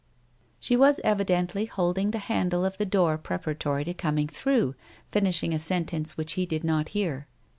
She 0.59 0.75
was 0.75 0.99
evidently 1.03 1.65
holding 1.65 2.09
the 2.09 2.17
handle 2.25 2.65
of 2.65 2.79
the 2.79 2.87
door 2.87 3.19
pre 3.19 3.37
paratory 3.37 3.85
to 3.85 3.93
coming 3.93 4.27
through, 4.27 4.73
finishing 5.11 5.53
a 5.53 5.59
sentence 5.59 6.17
which 6.17 6.31
he 6.33 6.47
did 6.47 6.63
not 6.63 6.89
hear. 6.97 7.27